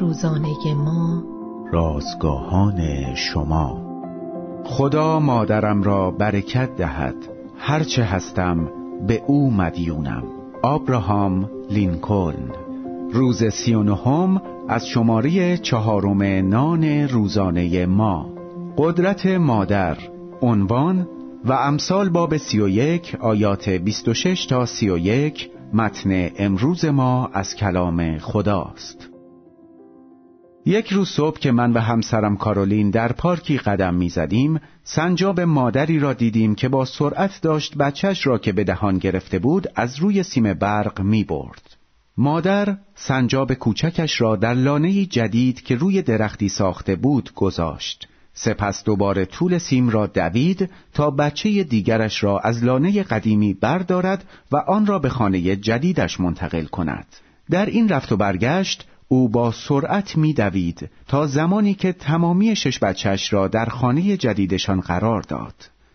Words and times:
روزانه 0.00 0.74
ما. 0.74 1.22
رازگاهان 1.72 3.14
شما. 3.14 3.82
خدا 4.64 5.20
مادرم 5.20 5.82
را 5.82 6.10
برکت 6.10 6.76
دهد. 6.76 7.14
هرچه 7.58 8.04
هستم 8.04 8.68
به 9.06 9.22
او 9.26 9.50
مدیونم. 9.50 10.22
آبراهام 10.62 11.48
لینکلن. 11.70 12.50
روز 13.12 13.44
سی 13.44 13.74
و 13.74 13.82
نهم 13.82 14.42
از 14.68 14.86
شماره 14.86 15.56
چهارم 15.56 16.22
نان 16.48 16.84
روزانه 16.84 17.86
ما. 17.86 18.26
قدرت 18.76 19.26
مادر 19.26 19.96
عنوان 20.42 21.06
و 21.44 21.52
امثال 21.52 22.08
باب 22.08 22.36
سی 22.36 22.60
و 22.60 22.68
یک 22.68 23.16
آیات 23.20 23.68
26 23.68 24.46
تا 24.46 24.66
سی 24.66 24.90
و 24.90 24.98
یک 24.98 25.50
متن 25.72 26.30
امروز 26.38 26.84
ما 26.84 27.30
از 27.32 27.54
کلام 27.54 28.18
خداست. 28.18 29.09
یک 30.66 30.92
روز 30.92 31.08
صبح 31.08 31.38
که 31.38 31.52
من 31.52 31.72
و 31.72 31.80
همسرم 31.80 32.36
کارولین 32.36 32.90
در 32.90 33.12
پارکی 33.12 33.58
قدم 33.58 33.94
می‌زدیم 33.94 34.60
سنجاب 34.84 35.40
مادری 35.40 35.98
را 35.98 36.12
دیدیم 36.12 36.54
که 36.54 36.68
با 36.68 36.84
سرعت 36.84 37.40
داشت 37.42 37.76
بچهش 37.76 38.26
را 38.26 38.38
که 38.38 38.52
به 38.52 38.64
دهان 38.64 38.98
گرفته 38.98 39.38
بود 39.38 39.66
از 39.74 39.98
روی 39.98 40.22
سیم 40.22 40.54
برق 40.54 41.00
می 41.00 41.24
برد. 41.24 41.76
مادر 42.16 42.76
سنجاب 42.94 43.54
کوچکش 43.54 44.20
را 44.20 44.36
در 44.36 44.54
لانه 44.54 45.04
جدید 45.04 45.62
که 45.62 45.76
روی 45.76 46.02
درختی 46.02 46.48
ساخته 46.48 46.96
بود 46.96 47.30
گذاشت. 47.34 48.08
سپس 48.34 48.84
دوباره 48.84 49.24
طول 49.24 49.58
سیم 49.58 49.88
را 49.88 50.06
دوید 50.06 50.70
تا 50.94 51.10
بچه 51.10 51.64
دیگرش 51.64 52.24
را 52.24 52.38
از 52.38 52.64
لانه 52.64 53.02
قدیمی 53.02 53.54
بردارد 53.54 54.24
و 54.52 54.56
آن 54.56 54.86
را 54.86 54.98
به 54.98 55.08
خانه 55.08 55.56
جدیدش 55.56 56.20
منتقل 56.20 56.64
کند. 56.64 57.06
در 57.50 57.66
این 57.66 57.88
رفت 57.88 58.12
و 58.12 58.16
برگشت 58.16 58.86
او 59.12 59.28
با 59.28 59.52
سرعت 59.52 60.16
میدوید 60.16 60.90
تا 61.08 61.26
زمانی 61.26 61.74
که 61.74 61.92
تمامی 61.92 62.56
شش 62.56 62.78
بچهش 62.78 63.32
را 63.32 63.48
در 63.48 63.64
خانه 63.64 64.16
جدیدشان 64.16 64.80
قرار 64.80 65.22
داد. 65.22 65.54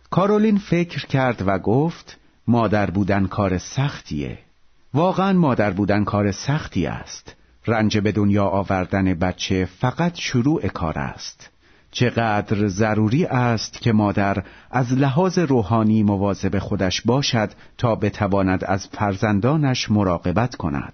کارولین 0.09 0.57
فکر 0.57 1.05
کرد 1.05 1.43
و 1.47 1.59
گفت 1.59 2.17
مادر 2.47 2.89
بودن 2.89 3.25
کار 3.25 3.57
سختیه. 3.57 4.39
واقعا 4.93 5.33
مادر 5.33 5.71
بودن 5.71 6.03
کار 6.03 6.31
سختی 6.31 6.85
است. 6.85 7.35
رنج 7.67 7.97
به 7.97 8.11
دنیا 8.11 8.45
آوردن 8.45 9.13
بچه 9.13 9.65
فقط 9.79 10.15
شروع 10.15 10.67
کار 10.67 10.99
است. 10.99 11.49
چقدر 11.91 12.67
ضروری 12.67 13.25
است 13.25 13.81
که 13.81 13.93
مادر 13.93 14.43
از 14.71 14.93
لحاظ 14.93 15.39
روحانی 15.39 16.03
مواظب 16.03 16.59
خودش 16.59 17.01
باشد 17.01 17.49
تا 17.77 17.95
بتواند 17.95 18.63
از 18.63 18.87
فرزندانش 18.87 19.91
مراقبت 19.91 20.55
کند. 20.55 20.93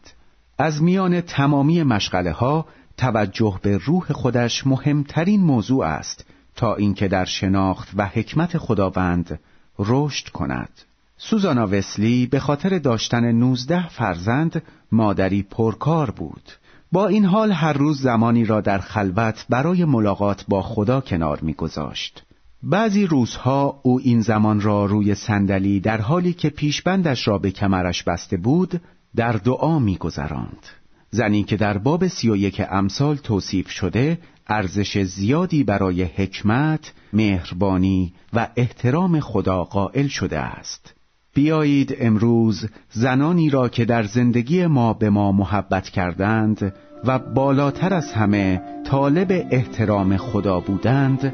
از 0.61 0.83
میان 0.83 1.21
تمامی 1.21 1.83
مشغله 1.83 2.31
ها 2.31 2.65
توجه 2.97 3.59
به 3.61 3.77
روح 3.77 4.11
خودش 4.11 4.67
مهمترین 4.67 5.41
موضوع 5.41 5.85
است 5.85 6.25
تا 6.55 6.75
اینکه 6.75 7.07
در 7.07 7.25
شناخت 7.25 7.89
و 7.95 8.05
حکمت 8.05 8.57
خداوند 8.57 9.39
رشد 9.79 10.29
کند. 10.29 10.69
سوزانا 11.17 11.67
وسلی 11.67 12.25
به 12.25 12.39
خاطر 12.39 12.79
داشتن 12.79 13.31
نوزده 13.31 13.89
فرزند 13.89 14.63
مادری 14.91 15.43
پرکار 15.43 16.11
بود. 16.11 16.51
با 16.91 17.07
این 17.07 17.25
حال 17.25 17.51
هر 17.51 17.73
روز 17.73 18.01
زمانی 18.01 18.45
را 18.45 18.61
در 18.61 18.79
خلوت 18.79 19.45
برای 19.49 19.85
ملاقات 19.85 20.45
با 20.47 20.61
خدا 20.61 21.01
کنار 21.01 21.39
میگذاشت. 21.41 22.23
بعضی 22.63 23.05
روزها 23.05 23.79
او 23.83 23.99
این 23.99 24.21
زمان 24.21 24.61
را 24.61 24.85
روی 24.85 25.15
صندلی 25.15 25.79
در 25.79 26.01
حالی 26.01 26.33
که 26.33 26.49
پیشبندش 26.49 27.27
را 27.27 27.37
به 27.37 27.51
کمرش 27.51 28.03
بسته 28.03 28.37
بود 28.37 28.81
در 29.15 29.31
دعا 29.31 29.79
میگذراند. 29.79 30.67
زنی 31.09 31.43
که 31.43 31.57
در 31.57 31.77
باب 31.77 32.07
سی 32.07 32.29
و 32.29 32.35
یک 32.35 32.61
امثال 32.69 33.15
توصیف 33.15 33.69
شده 33.69 34.19
ارزش 34.47 34.97
زیادی 34.97 35.63
برای 35.63 36.03
حکمت، 36.03 36.93
مهربانی 37.13 38.13
و 38.33 38.47
احترام 38.55 39.19
خدا 39.19 39.63
قائل 39.63 40.07
شده 40.07 40.39
است. 40.39 40.93
بیایید 41.33 41.95
امروز 41.99 42.69
زنانی 42.89 43.49
را 43.49 43.69
که 43.69 43.85
در 43.85 44.03
زندگی 44.03 44.65
ما 44.65 44.93
به 44.93 45.09
ما 45.09 45.31
محبت 45.31 45.89
کردند 45.89 46.73
و 47.05 47.19
بالاتر 47.19 47.93
از 47.93 48.11
همه 48.11 48.61
طالب 48.85 49.47
احترام 49.51 50.17
خدا 50.17 50.59
بودند 50.59 51.33